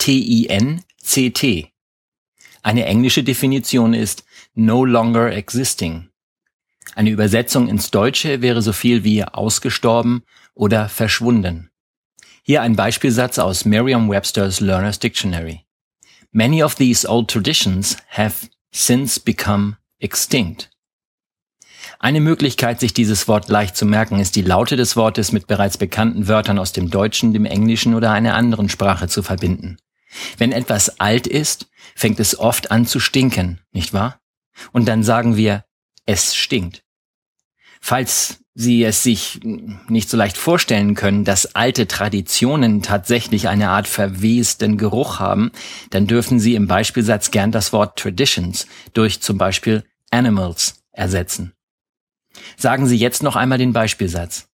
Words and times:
E-X-T-I-N-C-T. 0.00 1.72
Eine 2.62 2.84
englische 2.86 3.22
Definition 3.22 3.92
ist 3.94 4.24
no 4.54 4.84
longer 4.84 5.32
existing. 5.32 6.08
Eine 6.94 7.10
Übersetzung 7.10 7.68
ins 7.68 7.90
Deutsche 7.90 8.40
wäre 8.42 8.62
so 8.62 8.72
viel 8.72 9.04
wie 9.04 9.24
ausgestorben 9.24 10.22
oder 10.54 10.88
verschwunden. 10.88 11.70
Hier 12.42 12.62
ein 12.62 12.76
Beispielsatz 12.76 13.38
aus 13.38 13.64
Merriam-Webster's 13.64 14.60
Learner's 14.60 14.98
Dictionary. 14.98 15.66
Many 16.32 16.62
of 16.62 16.74
these 16.76 17.06
old 17.06 17.30
traditions 17.30 17.96
have 18.08 18.48
since 18.72 19.20
become 19.20 19.76
extinct. 19.98 20.70
Eine 21.98 22.20
Möglichkeit, 22.20 22.80
sich 22.80 22.94
dieses 22.94 23.28
Wort 23.28 23.48
leicht 23.48 23.76
zu 23.76 23.84
merken, 23.84 24.18
ist 24.18 24.36
die 24.36 24.42
Laute 24.42 24.76
des 24.76 24.96
Wortes 24.96 25.32
mit 25.32 25.46
bereits 25.46 25.76
bekannten 25.76 26.28
Wörtern 26.28 26.58
aus 26.58 26.72
dem 26.72 26.88
Deutschen, 26.90 27.34
dem 27.34 27.44
Englischen 27.44 27.94
oder 27.94 28.12
einer 28.12 28.34
anderen 28.34 28.68
Sprache 28.70 29.08
zu 29.08 29.22
verbinden. 29.22 29.76
Wenn 30.38 30.52
etwas 30.52 31.00
alt 31.00 31.26
ist, 31.26 31.68
fängt 31.94 32.20
es 32.20 32.38
oft 32.38 32.70
an 32.70 32.86
zu 32.86 33.00
stinken, 33.00 33.60
nicht 33.72 33.92
wahr? 33.92 34.20
Und 34.72 34.86
dann 34.88 35.02
sagen 35.02 35.36
wir, 35.36 35.64
es 36.06 36.34
stinkt. 36.34 36.82
Falls 37.80 38.38
Sie 38.52 38.82
es 38.82 39.02
sich 39.04 39.40
nicht 39.42 40.10
so 40.10 40.16
leicht 40.16 40.36
vorstellen 40.36 40.94
können, 40.94 41.24
dass 41.24 41.54
alte 41.54 41.86
Traditionen 41.86 42.82
tatsächlich 42.82 43.48
eine 43.48 43.70
Art 43.70 43.86
verwesten 43.86 44.76
Geruch 44.76 45.20
haben, 45.20 45.52
dann 45.90 46.06
dürfen 46.06 46.40
Sie 46.40 46.56
im 46.56 46.66
Beispielsatz 46.66 47.30
gern 47.30 47.52
das 47.52 47.72
Wort 47.72 47.98
Traditions 47.98 48.66
durch 48.92 49.20
zum 49.20 49.38
Beispiel 49.38 49.84
Animals 50.10 50.82
ersetzen. 50.90 51.52
Sagen 52.56 52.86
Sie 52.86 52.96
jetzt 52.96 53.22
noch 53.22 53.36
einmal 53.36 53.58
den 53.58 53.72
Beispielsatz. 53.72 54.48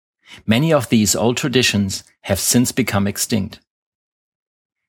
Many 0.45 0.75
of 0.75 0.87
these 0.87 1.17
old 1.17 1.39
traditions 1.39 2.03
have 2.21 2.41
since 2.41 2.73
become 2.73 3.09
extinct. 3.09 3.61